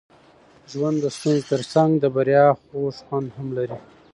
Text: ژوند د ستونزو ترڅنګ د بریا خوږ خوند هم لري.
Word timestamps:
ژوند 0.71 0.97
د 1.01 1.05
ستونزو 1.15 1.47
ترڅنګ 1.51 1.89
د 1.99 2.05
بریا 2.15 2.45
خوږ 2.63 2.95
خوند 3.05 3.29
هم 3.37 3.47
لري. 3.57 3.77